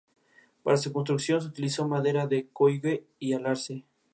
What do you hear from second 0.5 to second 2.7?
Para su construcción se utilizó madera de